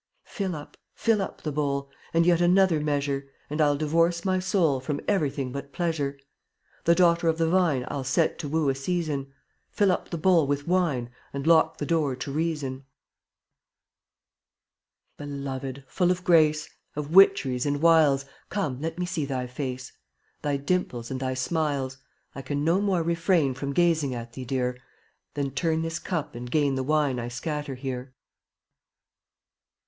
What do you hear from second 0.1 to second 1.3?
Fill up, fill